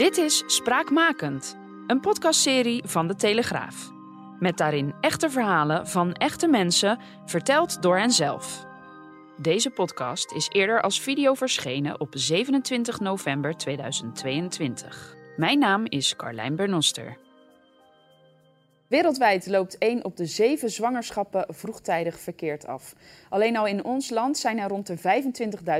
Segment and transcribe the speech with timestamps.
[0.00, 3.90] Dit is Spraakmakend, een podcastserie van de Telegraaf.
[4.38, 8.66] Met daarin echte verhalen van echte mensen, verteld door henzelf.
[9.36, 15.16] Deze podcast is eerder als video verschenen op 27 november 2022.
[15.36, 17.16] Mijn naam is Carlijn Bernoster.
[18.90, 22.94] Wereldwijd loopt 1 op de 7 zwangerschappen vroegtijdig verkeerd af.
[23.28, 24.98] Alleen al in ons land zijn er rond de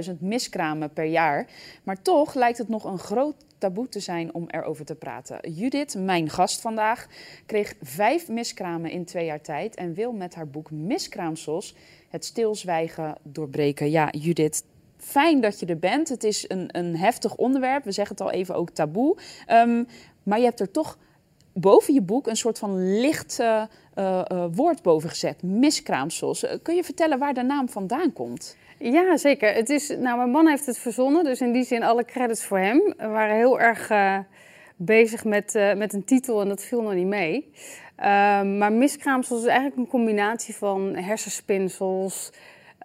[0.06, 1.46] 25.000 miskramen per jaar.
[1.82, 5.52] Maar toch lijkt het nog een groot taboe te zijn om erover te praten.
[5.52, 7.07] Judith, mijn gast vandaag,
[7.46, 11.74] kreeg vijf miskramen in twee jaar tijd en wil met haar boek Miskraamsels
[12.08, 13.90] het stilzwijgen doorbreken.
[13.90, 14.64] Ja, Judith,
[14.96, 16.08] fijn dat je er bent.
[16.08, 17.85] Het is een, een heftig onderwerp.
[17.85, 19.16] We zeggen het al even ook taboe.
[19.49, 19.86] Um,
[20.22, 20.99] maar je hebt er toch
[21.53, 23.63] boven je boek een soort van licht uh,
[23.99, 25.43] uh, woord boven gezet.
[25.43, 26.46] Miskraamsels.
[26.63, 28.57] kun je vertellen waar de naam vandaan komt?
[28.79, 29.55] Ja, zeker.
[29.55, 32.58] Het is, nou, mijn man heeft het verzonnen, dus in die zin alle credits voor
[32.58, 32.94] hem.
[32.97, 33.91] We waren heel erg
[34.77, 37.52] bezig met, met een titel en dat viel nog niet mee.
[38.00, 38.06] Uh,
[38.42, 42.33] maar miskraamsels is eigenlijk een combinatie van hersenspinsels,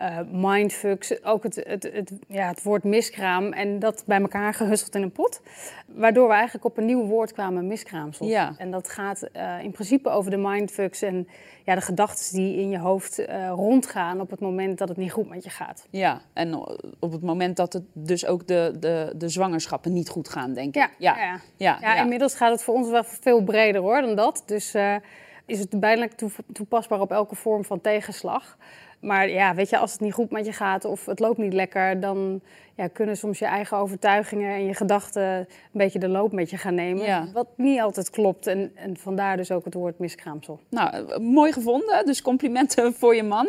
[0.02, 4.96] uh, mindfucks, ook het, het, het, ja, het woord miskraam en dat bij elkaar gehusteld
[4.96, 5.42] in een pot.
[5.88, 8.30] Waardoor we eigenlijk op een nieuw woord kwamen, miskraamsels.
[8.30, 8.54] Ja.
[8.58, 11.28] En dat gaat uh, in principe over de mindfucks en
[11.66, 15.12] ja, de gedachten die in je hoofd uh, rondgaan op het moment dat het niet
[15.12, 15.88] goed met je gaat.
[15.90, 16.56] Ja, en
[17.00, 20.68] op het moment dat het dus ook de, de, de zwangerschappen niet goed gaan, denk
[20.68, 20.76] ik.
[20.76, 21.16] Ja, ja.
[21.18, 21.78] ja, ja.
[21.82, 24.44] ja inmiddels gaat het voor ons wel veel breder hoor dan dat.
[24.46, 24.76] Dus
[25.46, 26.08] is het bijna
[26.54, 28.58] toepasbaar op elke vorm van tegenslag.
[29.00, 31.54] Maar ja, weet je, als het niet goed met je gaat of het loopt niet
[31.54, 32.42] lekker, dan
[32.76, 36.58] ja, kunnen soms je eigen overtuigingen en je gedachten een beetje de loop met je
[36.58, 37.32] gaan nemen.
[37.34, 38.48] Wat niet altijd klopt.
[38.48, 40.60] En, en vandaar dus ook het woord miskraamsel.
[40.70, 42.06] Nou, mooi gevonden.
[42.06, 43.48] Dus complimenten voor je man.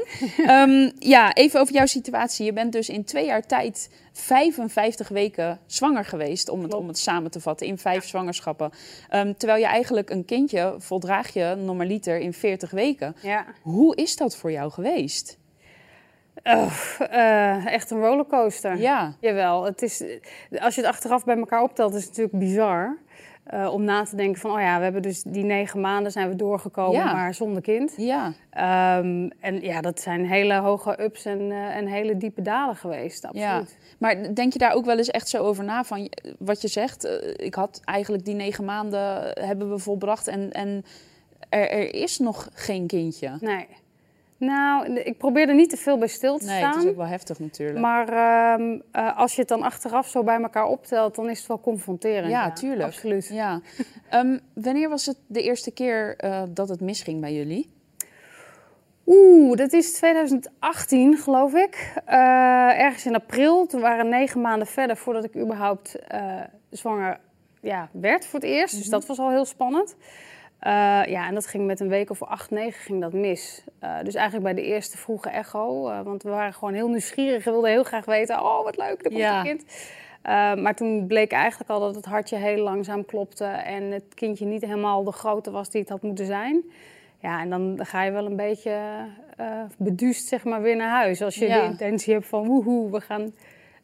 [0.49, 2.47] um, ja, even over jouw situatie.
[2.47, 6.99] Je bent dus in twee jaar tijd 55 weken zwanger geweest, om het, om het
[6.99, 8.71] samen te vatten, in vijf zwangerschappen.
[9.15, 13.17] Um, terwijl je eigenlijk een kindje voldraag je normaliter in 40 weken.
[13.23, 13.47] Ja.
[13.62, 15.39] Hoe is dat voor jou geweest?
[16.47, 18.79] Uh, echt een rollercoaster.
[18.79, 19.15] Ja.
[19.21, 19.65] Jawel.
[19.65, 20.05] Het is,
[20.59, 22.97] als je het achteraf bij elkaar optelt, is het natuurlijk bizar.
[23.55, 26.29] Uh, om na te denken van, oh ja, we hebben dus die negen maanden zijn
[26.29, 27.12] we doorgekomen, ja.
[27.12, 27.95] maar zonder kind.
[27.97, 28.27] Ja.
[28.99, 33.77] Um, en ja, dat zijn hele hoge ups en, en hele diepe dalen geweest, absoluut.
[33.79, 33.87] Ja.
[33.99, 37.05] Maar denk je daar ook wel eens echt zo over na van wat je zegt?
[37.37, 40.85] ik had eigenlijk die negen maanden hebben we volbracht en, en
[41.49, 43.37] er, er is nog geen kindje.
[43.41, 43.67] Nee.
[44.39, 46.69] Nou, ik probeer er niet te veel bij stil te nee, staan.
[46.69, 47.79] Nee, het is ook wel heftig natuurlijk.
[47.79, 48.13] Maar
[48.61, 51.61] uh, uh, als je het dan achteraf zo bij elkaar optelt, dan is het wel
[51.61, 52.31] confronterend.
[52.31, 52.53] Ja, ja.
[52.53, 52.83] tuurlijk.
[52.83, 53.29] Absoluut.
[53.33, 53.61] Ja.
[54.15, 57.75] um, wanneer was het de eerste keer uh, dat het misging bij jullie?
[59.07, 61.93] Oeh, dat is 2018 geloof ik.
[62.09, 62.15] Uh,
[62.81, 63.67] ergens in april.
[63.67, 65.97] Toen waren negen maanden verder voordat ik überhaupt
[66.71, 67.21] zwanger
[67.61, 68.75] ja, werd voor het eerst.
[68.75, 68.91] Mm -hmm.
[68.91, 69.97] Dus dat was al heel spannend.
[70.62, 70.72] Uh,
[71.06, 73.65] ja, en dat ging met een week of acht, negen ging dat mis.
[73.83, 75.89] Uh, dus eigenlijk bij de eerste vroege echo.
[75.89, 77.44] Uh, want we waren gewoon heel nieuwsgierig.
[77.44, 79.39] We wilden heel graag weten, oh wat leuk, er komt ja.
[79.39, 79.65] een kind.
[80.62, 83.44] maar toen bleek eigenlijk al dat het hartje heel langzaam klopte...
[83.44, 86.62] en het kindje niet helemaal de grootte was die het had moeten zijn.
[87.21, 88.81] Ja, en dan ga je wel een beetje
[89.78, 91.23] beduust zeg maar, weer naar huis.
[91.23, 91.61] Als je ja.
[91.61, 93.33] de intentie hebt van, woehoe, we, gaan,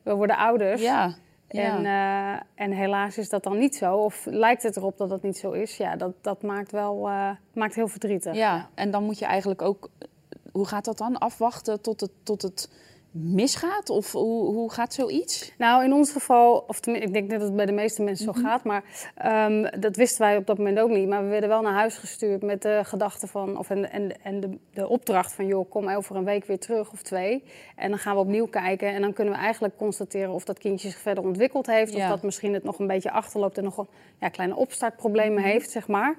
[0.03, 0.83] we worden ouders.
[0.83, 1.15] Ja.
[1.53, 1.77] Ja.
[1.77, 3.97] En, uh, en helaas is dat dan niet zo.
[3.97, 5.77] Of lijkt het erop dat dat niet zo is.
[5.77, 8.35] Ja, dat, dat maakt wel uh, maakt heel verdrietig.
[8.35, 9.89] Ja, ja, en dan moet je eigenlijk ook...
[10.53, 11.19] Hoe gaat dat dan?
[11.19, 12.71] Afwachten tot het, tot het
[13.13, 13.91] misgaat?
[13.91, 15.53] Of hoe, hoe gaat zoiets?
[15.59, 18.45] Nou, in ons geval, of ik denk dat het bij de meeste mensen zo -hmm.
[18.45, 18.85] gaat, maar
[19.49, 21.09] um, dat wisten wij op dat moment ook niet.
[21.09, 24.41] Maar we werden wel naar huis gestuurd met de gedachte van, of en, en, en
[24.41, 27.45] de, de opdracht van, joh, kom over een week weer terug of twee.
[27.77, 30.89] En dan gaan we opnieuw kijken en dan kunnen we eigenlijk constateren of dat kindje
[30.89, 31.93] zich verder ontwikkeld heeft.
[31.93, 32.05] Ja.
[32.05, 33.89] Of dat misschien het nog een beetje achterloopt en nog een,
[34.21, 35.51] ja, kleine opstartproblemen mm -hmm.
[35.51, 36.17] heeft, zeg maar.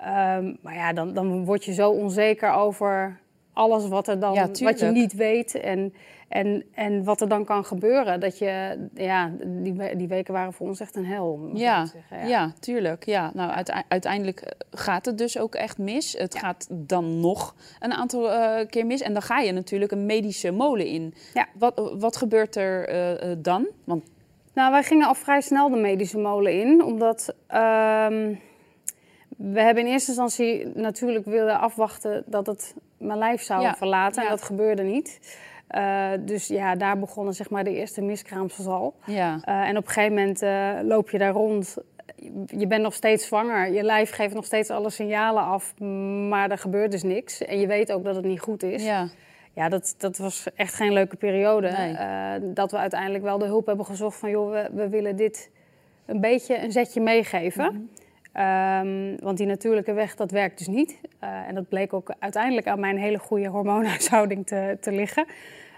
[0.00, 3.20] Um, maar ja, dan, dan word je zo onzeker over
[3.58, 5.54] alles wat er dan, ja, wat je niet weet.
[5.54, 5.94] En,
[6.28, 8.20] en, en wat er dan kan gebeuren.
[8.20, 11.50] Dat je, ja, die, die weken waren voor ons echt een hel.
[11.54, 12.26] Ja, zeggen, ja.
[12.26, 13.04] ja, tuurlijk.
[13.06, 13.30] Ja.
[13.34, 16.12] Nou, uiteindelijk gaat het dus ook echt mis.
[16.18, 16.40] Het ja.
[16.40, 19.00] gaat dan nog een aantal uh, keer mis.
[19.00, 21.14] En dan ga je natuurlijk een medische molen in.
[21.34, 21.46] Ja.
[21.58, 22.94] Wat, wat gebeurt er
[23.24, 23.68] uh, dan?
[23.84, 24.04] Want...
[24.54, 26.82] Nou, wij gingen al vrij snel de medische molen in.
[26.84, 27.34] Omdat...
[27.50, 28.06] Uh,
[29.36, 32.74] we hebben in eerste instantie natuurlijk willen afwachten dat het
[33.08, 33.74] mijn lijf zou ja.
[33.74, 34.22] verlaten.
[34.22, 35.20] En dat gebeurde niet.
[35.70, 38.94] Uh, dus ja, daar begonnen zeg maar de eerste miskraamsels al.
[39.04, 39.40] Ja.
[39.48, 41.76] Uh, en op een gegeven moment uh, loop je daar rond.
[42.46, 43.72] Je bent nog steeds zwanger.
[43.72, 45.78] Je lijf geeft nog steeds alle signalen af.
[46.28, 47.44] Maar er gebeurt dus niks.
[47.44, 48.84] En je weet ook dat het niet goed is.
[48.84, 49.08] Ja,
[49.52, 51.70] ja dat, dat was echt geen leuke periode.
[51.70, 52.52] Nee.
[52.52, 54.30] dat we uiteindelijk wel de hulp hebben gezocht van...
[54.30, 55.50] joh, we, we willen dit
[56.06, 57.64] een beetje een zetje meegeven.
[57.64, 57.82] Mhm.
[58.38, 61.00] Ehm, want die natuurlijke weg, dat werkt dus niet.
[61.18, 65.26] Eh, en dat bleek ook uiteindelijk aan mijn hele goede hormoonhuishouding te, te liggen.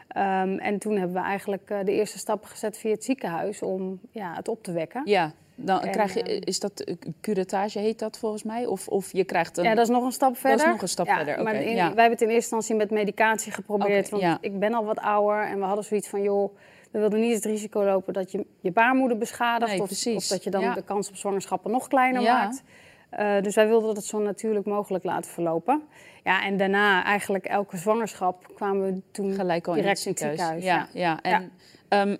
[0.08, 4.00] Ehm, en toen hebben we eigenlijk eh, de eerste stappen gezet via het ziekenhuis om
[4.10, 5.02] ja, het op te wekken.
[5.04, 8.66] Ja, dan En, krijg je, ehm, is dat eh, curettage heet dat volgens mij?
[8.66, 9.64] Of, of je krijgt een...
[9.64, 10.68] Ja, dat is nog een stap verder.
[10.68, 11.76] nog een stap Ja, verder, Maar oké, in- ja.
[11.76, 14.08] wij hebben het in eerste instantie met medicatie geprobeerd.
[14.08, 14.38] Want ja.
[14.40, 16.22] ik ben al wat ouder en we hadden zoiets van...
[16.22, 16.56] joh,
[16.90, 19.70] we wilden niet het risico lopen dat je je baarmoeder beschadigt.
[19.70, 20.74] Nee, of, dat je dan Ja.
[20.74, 22.38] de kans op zwangerschappen nog kleiner Ja.
[22.38, 22.62] maakt.
[23.10, 25.82] Eh, dus wij wilden het zo natuurlijk mogelijk laten verlopen.
[26.24, 30.64] Ja, en daarna eigenlijk elke zwangerschap kwamen we toen gelijk al direct in het ziekenhuis.
[30.64, 30.88] Ja.
[30.92, 31.32] Ja, ja.
[31.32, 31.50] En
[31.88, 32.16] ehm,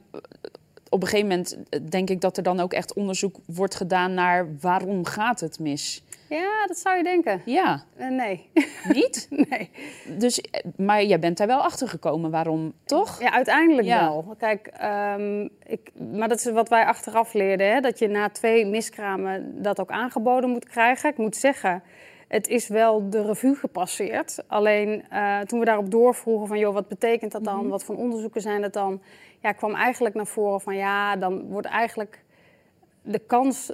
[0.88, 4.14] op een gegeven moment eh, denk ik dat er dan ook echt onderzoek wordt gedaan
[4.14, 6.02] naar waarom gaat het mis?
[6.30, 7.42] Ja, dat zou je denken.
[7.44, 8.50] Ja, Eh, nee.
[8.88, 9.26] niet?
[9.50, 9.70] nee.
[10.18, 13.20] Dus, eh, maar jij bent daar wel achter gekomen, waarom toch?
[13.20, 14.00] Ja, uiteindelijk Ja.
[14.08, 14.34] wel.
[14.38, 17.72] Kijk, ehm, ik, maar dat is wat wij achteraf leerden.
[17.72, 17.80] Hè?
[17.80, 21.10] Dat je na twee miskramen dat ook aangeboden moet krijgen.
[21.10, 21.82] Ik moet zeggen,
[22.28, 24.42] het is wel de revue gepasseerd.
[24.46, 26.58] Alleen eh, toen we daarop doorvroegen van...
[26.58, 27.58] joh, wat betekent dat dan?
[27.60, 27.68] Mhm.
[27.68, 29.02] Wat voor onderzoeken zijn dat dan?
[29.42, 30.76] Ja, kwam eigenlijk naar voren van...
[30.76, 32.22] ja, dan wordt eigenlijk
[33.02, 33.72] de kans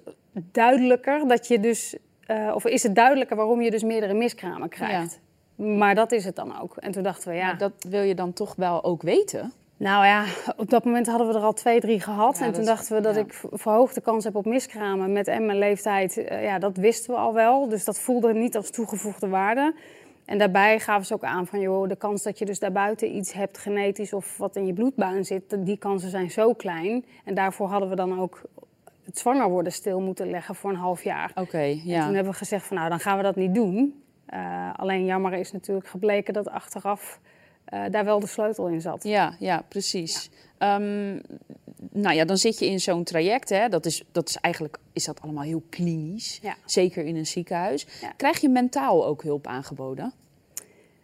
[0.52, 1.96] duidelijker dat je dus...
[2.26, 5.20] eh, of is het duidelijker waarom je dus meerdere miskramen krijgt.
[5.56, 6.76] Maar dat is het dan ook.
[6.76, 7.46] En toen dachten we, ja...
[7.46, 9.52] Maar dat wil je dan toch wel ook weten?
[9.76, 10.24] Nou ja,
[10.56, 12.38] op dat moment hadden we er al twee, drie gehad.
[12.38, 13.20] Ja, en toen is- dachten we dat ja.
[13.20, 16.16] ik verhoogde kans heb op miskramen met en mijn leeftijd.
[16.16, 17.68] Eh, ja, dat wisten we al wel.
[17.68, 19.74] Dus dat voelde niet als toegevoegde waarde.
[20.24, 23.32] En daarbij gaven ze ook aan van, joh, de kans dat je dus daarbuiten iets
[23.32, 27.04] hebt genetisch of wat in je bloedbaan zit, die kansen zijn zo klein.
[27.24, 28.40] En daarvoor hadden we dan ook
[29.06, 31.30] het zwanger worden stil moeten leggen voor een half jaar.
[31.34, 32.04] Oké, En toen ja.
[32.04, 34.02] hebben we gezegd van, nou, dan gaan we dat niet doen.
[34.26, 37.20] Eh, alleen jammer is natuurlijk gebleken dat achteraf
[37.64, 39.04] eh, daar wel de sleutel in zat.
[39.04, 40.30] Ja, ja, precies.
[40.58, 41.18] Ehm,
[41.90, 43.48] nou ja, dan zit je in zo'n traject.
[43.48, 43.68] Hè?
[43.68, 46.38] Dat, is, dat is eigenlijk is dat allemaal heel klinisch.
[46.42, 46.54] Ja.
[46.64, 47.86] Zeker in een ziekenhuis.
[48.00, 48.12] Ja.
[48.16, 50.12] Krijg je mentaal ook hulp aangeboden?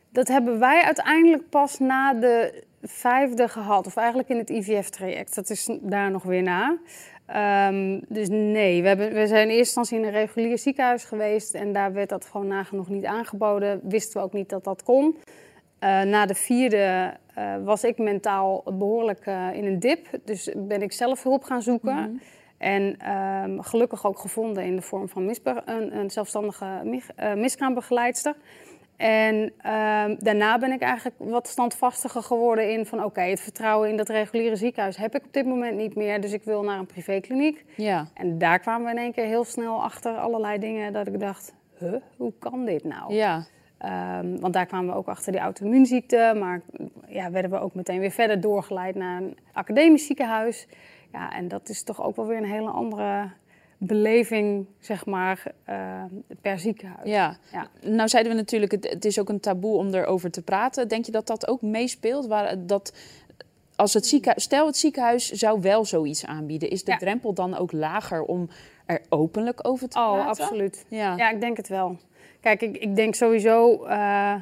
[0.09, 3.87] Dat hebben wij uiteindelijk pas na de vijfde gehad.
[3.87, 5.35] Of eigenlijk in het IVF-traject.
[5.35, 6.79] Dat is daar nog weer na.
[7.27, 11.55] Ehm, dus nee, we, hebben, we zijn in eerste instantie in een regulier ziekenhuis geweest.
[11.55, 13.81] En daar werd dat gewoon nagenoeg niet aangeboden.
[13.83, 15.17] Wisten we ook niet dat dat kon.
[15.79, 20.07] Eh, na de vierde eh, was ik mentaal behoorlijk eh, in een dip.
[20.25, 21.95] Dus ben ik zelf hulp gaan zoeken.
[21.95, 22.11] Mhm.
[22.59, 25.35] En ehm, gelukkig ook gevonden in de vorm van
[25.65, 27.01] een, een zelfstandige
[27.37, 28.35] miskraambegeleidster.
[28.97, 33.05] En ehm, daarna ben ik eigenlijk wat standvastiger geworden in van...
[33.05, 36.21] oké, het vertrouwen in dat reguliere ziekenhuis heb ik op dit moment niet meer.
[36.21, 37.65] Dus ik wil naar een privékliniek.
[37.77, 38.07] Ja.
[38.15, 41.55] En daar kwamen we in één keer heel snel achter allerlei dingen dat ik dacht...
[41.79, 43.15] huh, hoe kan dit nou?
[43.15, 43.45] Ja.
[43.79, 46.35] Ehm, want daar kwamen we ook achter die auto-immuunziekte.
[46.39, 46.61] Maar
[47.07, 50.67] ja, werden we ook meteen weer verder doorgeleid naar een academisch ziekenhuis.
[51.13, 53.31] Ja, en dat is toch ook wel weer een hele andere
[53.87, 56.03] beleving, zeg maar, eh,
[56.41, 57.09] per ziekenhuis.
[57.09, 57.37] Ja.
[57.53, 57.67] Ja.
[57.81, 60.89] Nou zeiden we natuurlijk, het, het is ook een taboe om erover te praten.
[60.89, 62.27] Denk je dat dat ook meespeelt?
[62.27, 62.93] Waar, dat
[63.77, 66.97] als het ziekenhuis, stel het ziekenhuis zou wel zoiets aanbieden, is de Ja.
[66.97, 68.49] drempel dan ook lager om
[68.87, 70.43] er openlijk over te Oh, praten?
[70.45, 70.85] absoluut.
[70.89, 71.17] Ja.
[71.17, 71.99] Ja, ik denk het wel.
[72.41, 74.35] Kijk, ik, ik denk sowieso, eh,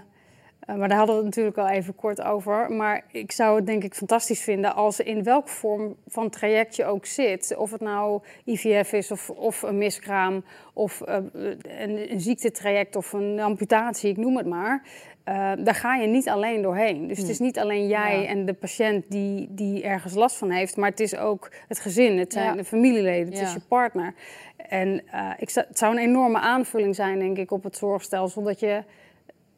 [0.76, 2.72] maar daar hadden we het natuurlijk al even kort over.
[2.72, 6.84] Maar ik zou het denk ik fantastisch vinden als in welke vorm van traject je
[6.84, 7.56] ook zit.
[7.56, 11.16] Of het nou IVF is of, of een miskraam of eh,
[11.62, 14.82] een, een ziektetraject of een amputatie, ik noem het maar.
[15.24, 17.06] Eh, daar ga je niet alleen doorheen.
[17.06, 18.26] Dus het is niet alleen jij Ja.
[18.28, 22.18] en de patiënt die, die ergens last van heeft, maar het is ook het gezin,
[22.18, 22.54] het zijn Ja.
[22.54, 24.14] de familieleden, het is je partner.
[24.56, 28.42] En eh, ik het zou een enorme aanvulling zijn, denk ik, op het zorgstelsel.
[28.42, 28.82] Dat je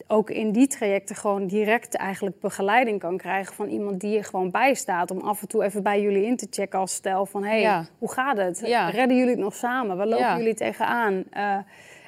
[0.07, 4.51] ook in die trajecten gewoon direct eigenlijk begeleiding kan krijgen van iemand die je gewoon
[4.51, 5.11] bijstaat.
[5.11, 7.43] Om af en toe even bij jullie in te checken als stel van...
[7.45, 7.85] hé, hey, Ja.
[7.99, 8.63] hoe gaat het?
[8.67, 8.89] Ja.
[8.89, 9.97] Redden jullie het nog samen?
[9.97, 10.37] Waar lopen Ja.
[10.37, 11.25] jullie tegenaan?
[11.31, 11.57] Eh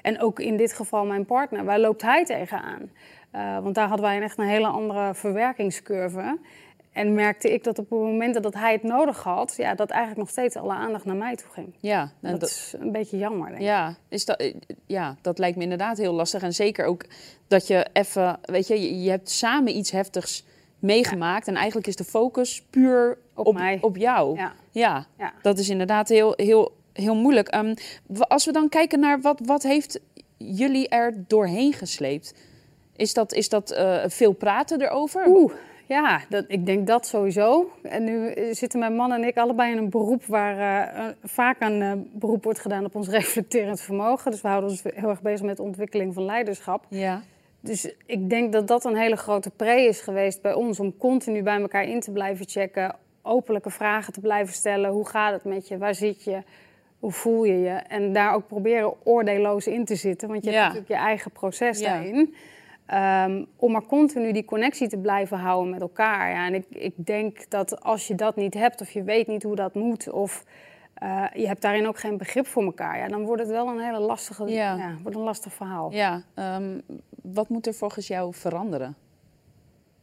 [0.02, 2.90] en ook in dit geval mijn partner, waar loopt hij tegenaan?
[3.30, 6.38] Eh, want daar hadden wij echt een hele andere verwerkingscurve.
[6.94, 9.54] En merkte ik dat op het moment dat hij het nodig had...
[9.56, 11.74] Ja, dat eigenlijk nog steeds alle aandacht naar mij toe ging.
[11.80, 13.66] Ja, en dat, dat- is een beetje jammer, denk ik.
[13.66, 14.54] Ja, is dat, eh,
[14.86, 16.42] ja, dat lijkt me inderdaad heel lastig.
[16.42, 17.04] En zeker ook
[17.48, 20.44] dat je even, weet je, je, hebt samen iets heftigs
[20.78, 21.48] meegemaakt.
[21.48, 23.78] En eigenlijk is de focus puur Op op, mij.
[23.80, 24.36] op jou.
[24.36, 24.52] Ja.
[24.70, 25.32] Ja, Ja.
[25.42, 27.48] dat is inderdaad heel, heel, heel moeilijk.
[27.48, 27.74] Ehm,
[28.18, 30.00] als we dan kijken naar wat, wat heeft
[30.36, 32.34] jullie er doorheen gesleept?
[32.96, 35.26] Is dat, is dat eh, veel praten erover?
[35.28, 35.52] Oeh,
[35.87, 37.71] ja, dat, ik denk dat sowieso.
[37.83, 41.57] En nu eh, zitten mijn man en ik allebei in een beroep waar eh, vaak
[41.61, 44.31] een eh, beroep wordt gedaan op ons reflecterend vermogen.
[44.31, 46.87] Dus we houden ons heel erg bezig met de ontwikkeling van leiderschap.
[46.88, 47.23] Ja,
[47.61, 51.43] Dus ik denk dat dat een hele grote pre is geweest bij ons om continu
[51.43, 52.97] bij elkaar in te blijven checken.
[53.23, 54.91] Openlijke vragen te blijven stellen.
[54.91, 55.79] Hoe gaat het met je?
[55.79, 56.43] Waar zit je?
[56.99, 57.69] hoe voel je je?
[57.71, 60.57] En daar ook proberen oordeelloos in te zitten, want je Ja.
[60.57, 61.88] hebt natuurlijk je eigen proces Ja.
[61.88, 62.35] daarin.
[62.87, 66.31] Ehm, om maar continu die connectie te blijven houden met elkaar.
[66.31, 69.43] Ja, en ik, ik denk dat als je dat niet hebt, of je weet niet
[69.43, 70.45] hoe dat moet, of
[70.95, 73.81] eh, je hebt daarin ook geen begrip voor elkaar, ja, dan wordt het wel een
[73.81, 74.76] hele lastige, Ja.
[74.76, 74.95] ja.
[75.03, 75.93] wordt een lastig verhaal.
[75.93, 76.81] Ja, ehm,
[77.23, 78.97] wat moet er volgens jou veranderen?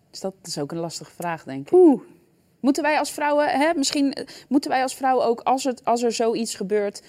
[0.10, 1.74] Dus dat is ook een lastige vraag, denk ik.
[1.74, 2.02] Oeh,
[2.60, 6.04] Moeten wij als vrouwen, hè, misschien eh, moeten wij als vrouwen ook als, het, als
[6.04, 7.04] er zoiets gebeurt,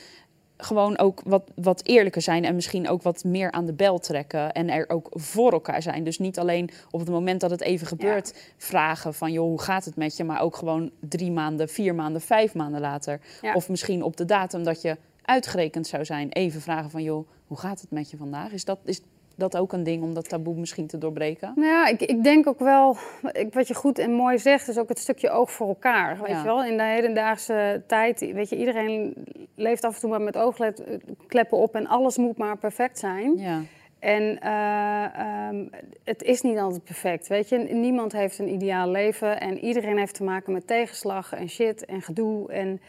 [0.63, 4.53] gewoon ook wat, wat eerlijker zijn en misschien ook wat meer aan de bel trekken
[4.53, 6.05] en er ook voor elkaar zijn.
[6.05, 9.85] Dus niet alleen op het moment dat het even gebeurt vragen van joh, hoe gaat
[9.85, 13.21] het met je, maar ook gewoon drie maanden, vier maanden, vijf maanden later.
[13.41, 13.55] Ja.
[13.55, 17.59] Of misschien op de datum dat je uitgerekend zou zijn, even vragen van joh, hoe
[17.59, 18.53] gaat het met je vandaag?
[18.53, 19.01] Is dat, is
[19.37, 21.53] dat ook een ding om dat taboe misschien te doorbreken?
[21.57, 22.97] Nou ja, ik, ik denk ook wel,
[23.33, 26.19] ik- wat je goed en mooi zegt, is ook het stukje oog voor elkaar.
[26.19, 26.39] Weet Ja.
[26.39, 29.15] je wel, in de hedendaagse tijd, weet je, iedereen
[29.55, 33.37] leeft af en toe maar met oogkleppen op en alles moet maar perfect zijn.
[33.39, 33.61] Ja,
[33.99, 35.65] En eh, ehm,
[36.05, 37.59] het is niet altijd perfect, weet je.
[37.59, 42.03] Niemand heeft een ideaal leven en iedereen heeft te maken met tegenslag en shit en
[42.03, 42.53] gedoe.
[42.53, 42.81] En,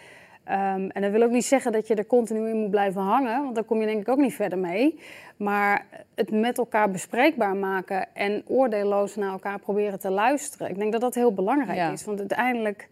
[0.43, 3.43] ehm, en dat wil ook niet zeggen dat je er continu in moet blijven hangen,
[3.43, 4.99] want daar kom je denk ik ook niet verder mee.
[5.37, 5.85] Maar
[6.15, 10.69] het met elkaar bespreekbaar maken en oordeelloos naar elkaar proberen te luisteren.
[10.69, 11.91] Ik denk dat dat heel belangrijk Ja.
[11.91, 12.89] is, want uiteindelijk...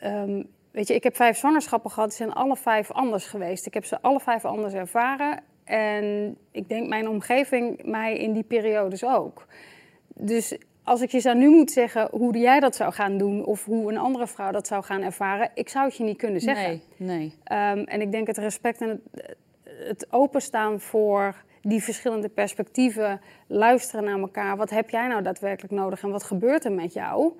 [0.00, 2.10] ehm, Weet je, ik heb vijf zwangerschappen gehad.
[2.10, 3.66] Ze zijn alle vijf anders geweest.
[3.66, 5.42] Ik heb ze alle vijf anders ervaren.
[5.64, 9.46] En ik denk mijn omgeving mij in die periodes ook.
[10.14, 13.44] Dus als ik je zou nu moet zeggen hoe jij dat zou gaan doen...
[13.44, 15.50] of hoe een andere vrouw dat zou gaan ervaren...
[15.54, 16.80] ik zou het je niet kunnen zeggen.
[16.96, 17.34] nee, nee.
[17.44, 24.04] Ehm, en ik denk het respect en het, het openstaan voor die verschillende perspectieven, luisteren
[24.04, 24.56] naar elkaar.
[24.56, 27.32] Wat heb jij nou daadwerkelijk nodig en wat gebeurt er met jou?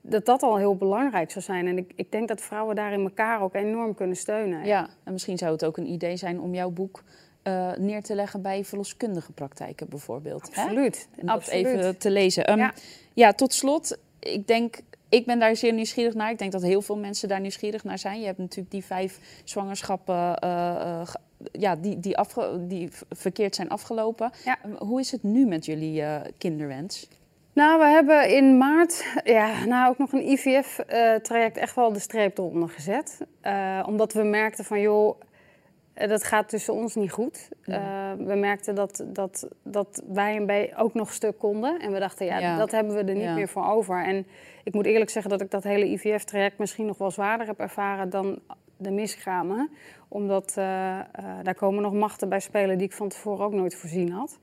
[0.00, 1.66] Dat dat al heel belangrijk zou zijn.
[1.66, 4.66] En ik, ik denk dat vrouwen daarin elkaar ook enorm kunnen steunen.
[4.66, 7.02] Ja, en misschien zou het ook een idee zijn om jouw boek
[7.42, 10.54] eh, neer te leggen bij verloskundige praktijken bijvoorbeeld.
[10.54, 10.62] hè?
[10.62, 11.08] Absoluut.
[11.16, 11.66] Dat Absoluut.
[11.66, 12.46] even te lezen.
[12.46, 12.72] Ehm, ja.
[13.14, 13.32] Ja.
[13.32, 14.76] tot slot, ik denk,
[15.08, 16.30] ik ben daar zeer nieuwsgierig naar.
[16.30, 18.20] Ik denk dat heel veel mensen daar nieuwsgierig naar zijn.
[18.20, 21.08] Je hebt natuurlijk die vijf zwangerschappen eh, eh,
[21.52, 24.30] ja, die, die, afge- die verkeerd zijn afgelopen.
[24.44, 24.58] Ja.
[24.62, 26.02] Ehm, Hoe is het nu met jullie
[26.38, 27.08] kinderwens?
[27.52, 32.38] Nou, we hebben in maart ja, nou ook nog een IVF-traject echt wel de streep
[32.38, 33.18] eronder gezet.
[33.86, 35.20] Omdat we merkten van, joh,
[36.06, 37.48] dat gaat tussen ons niet goed.
[37.64, 41.80] Eh, we merkten dat, dat, dat wij een beetje ook nog stuk konden.
[41.80, 42.56] En we dachten, ja, Ja.
[42.56, 43.34] dat hebben we er niet Ja.
[43.34, 44.04] meer voor over.
[44.04, 44.26] En
[44.64, 48.10] ik moet eerlijk zeggen dat ik dat hele IVF-traject misschien nog wel zwaarder heb ervaren
[48.10, 48.38] dan
[48.76, 49.70] de miskramen.
[50.08, 51.04] Omdat eh, eh,
[51.42, 54.38] daar komen nog machten bij spelen die ik van tevoren ook nooit voorzien had.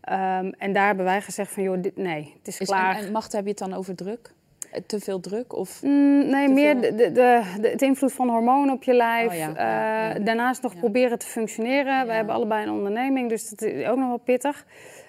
[0.00, 2.96] Ehm, en daar hebben wij gezegd van, joh, dit, nee, het is Is, klaar.
[2.96, 4.32] en, en macht heb je het dan over druk?
[4.86, 5.56] Te veel druk?
[5.56, 5.82] Of...
[5.82, 9.30] Mm, nee, meer de, de, de, het invloed van hormonen op je lijf.
[9.30, 10.18] Oh ja, eh, ja, ja.
[10.18, 12.06] Daarnaast nog proberen te functioneren.
[12.06, 14.66] We hebben allebei een onderneming, dus dat is ook nog wel pittig.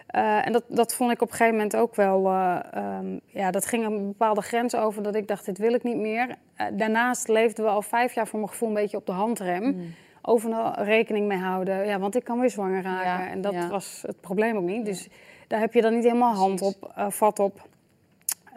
[0.07, 2.27] Eh, en dat, dat vond ik op een gegeven moment ook wel...
[2.27, 5.83] eh, ehm, ja, dat ging een bepaalde grens over dat ik dacht, dit wil ik
[5.83, 6.35] niet meer.
[6.73, 9.63] Daarnaast leefden we al vijf jaar voor mijn gevoel een beetje op de handrem.
[9.63, 9.93] Mm.
[10.21, 11.85] Overal rekening mee houden.
[11.85, 13.25] Ja, want ik kan weer zwanger raken.
[13.25, 13.67] Ja, en dat ja.
[13.67, 14.85] was het probleem ook niet.
[14.85, 15.07] Dus
[15.47, 17.67] daar heb je dan niet helemaal hand op, vat op.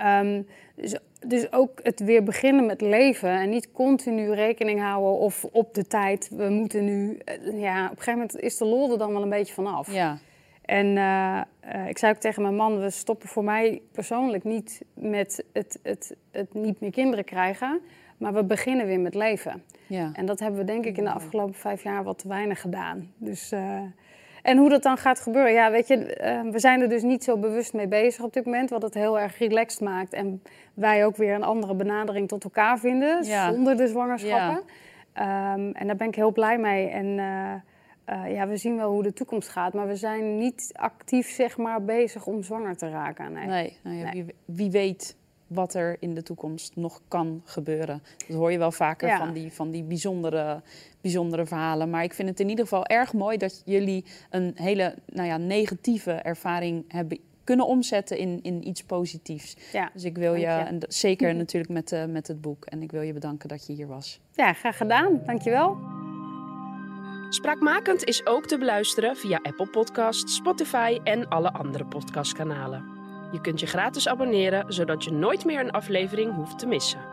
[0.02, 0.42] Ehm,
[0.76, 5.74] dus, dus ook het weer beginnen met leven en niet continu rekening houden of op
[5.74, 6.30] de tijd.
[6.36, 7.18] We moeten nu.
[7.24, 9.92] eh, Ja, op een gegeven moment is de lol er dan wel een beetje vanaf.
[9.92, 10.18] Ja,
[10.62, 14.82] En eh, eh, ik zei ook tegen mijn man: we stoppen voor mij persoonlijk niet
[14.94, 17.80] met het, het, het niet meer kinderen krijgen,
[18.16, 19.62] maar we beginnen weer met leven.
[19.86, 20.10] ja.
[20.14, 23.12] En dat hebben we denk ik in de afgelopen vijf jaar wat te weinig gedaan.
[23.16, 23.52] Dus,
[24.42, 27.24] en hoe dat dan gaat gebeuren, ja, weet je, eh, we zijn er dus niet
[27.24, 30.12] zo bewust mee bezig op dit moment, wat het heel erg relaxed maakt.
[30.12, 30.42] En
[30.74, 33.52] wij ook weer een andere benadering tot elkaar vinden, Ja.
[33.52, 34.62] zonder de zwangerschappen.
[35.12, 36.88] Ehm, en daar ben ik heel blij mee.
[36.88, 37.52] En eh,
[38.04, 41.56] eh, ja, we zien wel hoe de toekomst gaat, maar we zijn niet actief, zeg
[41.56, 43.32] maar, bezig om zwanger te raken.
[43.32, 43.46] Nee.
[43.46, 44.24] Nee, nou ja, Nee.
[44.24, 45.16] Wie, wie weet
[45.54, 48.02] wat er in de toekomst nog kan gebeuren.
[48.28, 49.18] Dat hoor je wel vaker Ja.
[49.18, 50.62] van die, van die bijzondere,
[51.00, 51.90] bijzondere verhalen.
[51.90, 55.36] Maar ik vind het in ieder geval erg mooi dat jullie een hele nou ja,
[55.36, 59.56] negatieve ervaring hebben kunnen omzetten in, in iets positiefs.
[59.72, 59.90] Ja.
[59.92, 63.00] Dus ik wil je, en zeker natuurlijk met, eh, met het boek, en ik wil
[63.02, 64.20] je bedanken dat je hier was.
[64.34, 65.20] ja, graag gedaan.
[65.26, 65.76] Dankjewel.
[67.28, 73.01] Spraakmakend is ook te beluisteren via Apple Podcasts, Spotify en alle andere podcastkanalen.
[73.32, 77.11] Je kunt je gratis abonneren, zodat je nooit meer een aflevering hoeft te missen.